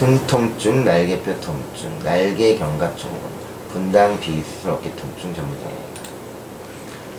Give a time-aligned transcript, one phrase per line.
[0.00, 3.30] 등 통증, 날개뼈 통증, 날개 견갑 증후군,
[3.70, 6.02] 분당 비수술 어깨 통증 전문의입니다.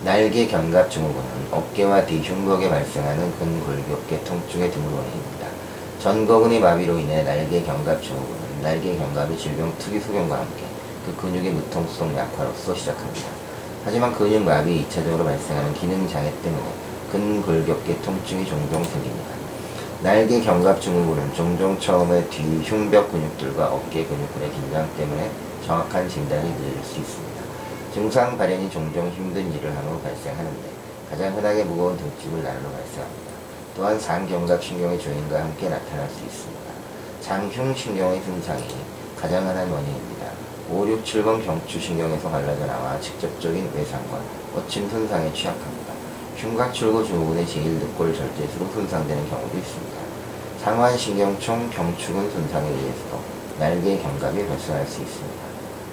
[0.03, 5.45] 날개 견갑 증후군은 어깨와 뒤 흉곽에 발생하는 근골격계 통증의 드문 원인입니다.
[5.99, 10.63] 전거근의 마비로 인해 날개 견갑 증후군은 날개 견갑의 질병 특이 소견과 함께
[11.05, 13.27] 그 근육의 무통성 약화로서 시작합니다.
[13.85, 16.65] 하지만 근육 마비 2차적으로 발생하는 기능 장애 때문에
[17.11, 19.20] 근골격계 통증이 종종 생깁니다.
[20.03, 25.29] 날개 견갑 증후군은 종종 처음에 뒤 흉벽 근육들과 어깨 근육들의 긴장 때문에
[25.65, 27.41] 정확한 진단이 늦을 수 있습니다.
[27.93, 30.69] 증상 발현이 종종 힘든 일을 한 후 발생하는데
[31.09, 33.31] 가장 흔하게 무거운 등집을 나누어 발생합니다.
[33.75, 36.61] 또한 상견갑 신경의 조인과 함께 나타날 수 있습니다.
[37.21, 38.63] 장흉 신경의 손상이
[39.15, 40.25] 가장 흔한 원인입니다.
[40.71, 44.19] 5, 6, 7번 경추 신경에서 갈라져 나와 직접적인 외상과
[44.55, 45.90] 거친 손상에 취약합니다.
[46.41, 49.95] 흉곽 출구 증후군의 제1늑골 절제수로 손상되는 경우도 있습니다.
[50.63, 53.19] 상완신경총 경추근 손상에 의해서
[53.59, 55.37] 날개 견갑이 발생할 수 있습니다.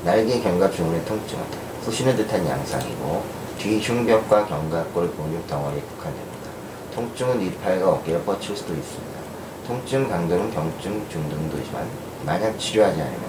[0.05, 1.45] 날개 견갑 증후군의 통증은
[1.85, 3.25] 쑤시는 듯한 양상이고
[3.59, 6.49] 뒤 흉벽과 견갑골 근육 덩어리에 국한됩니다.
[6.95, 9.19] 통증은 윗팔과 어깨를 뻗칠 수도 있습니다.
[9.67, 11.87] 통증 강도는 경증 중등도지만
[12.25, 13.21] 만약 치료하지 않으면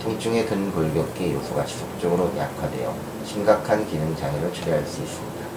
[0.00, 2.94] 통증의 근골격계 요소가 지속적으로 약화되어
[3.24, 5.47] 심각한 기능 장애를 초래할 수 있습니다.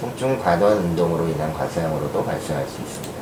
[0.00, 3.14] 통증 과도한 운동으로 인한 과사형으로도 발생할 수 있습니다.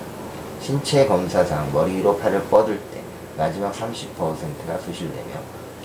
[0.61, 3.03] 신체 검사상 머리 위로 팔을 뻗을 때
[3.37, 5.35] 마지막 30%가 소실되며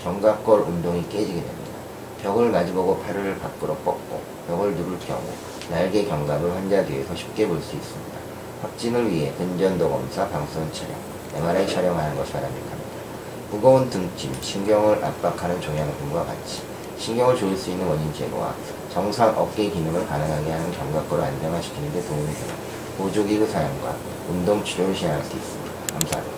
[0.04, 1.74] 견갑골 운동이 깨지게 됩니다.
[2.22, 5.20] 벽을 마주보고 팔을 밖으로 뻗고 벽을 누를 경우
[5.68, 8.14] 날개 견갑을 환자 뒤에서 쉽게 볼 수 있습니다.
[8.62, 10.94] 확진을 위해 근전도 검사, 방사선 촬영,
[11.34, 12.84] MRI 촬영하는 것이 바람직합니다.
[13.50, 16.62] 무거운 등짐, 신경을 압박하는 종양근과 같이
[16.98, 18.54] 신경을 조일 수 있는 원인 제거와
[18.94, 22.54] 정상 어깨 기능을 가능하게 하는 견갑골을 안정화시키는 데 도움이 되는
[22.96, 23.96] 보조기구 사용과
[24.28, 25.72] 운동 치료를 시행할 수 있습니다.
[25.94, 26.24] 감사합니다.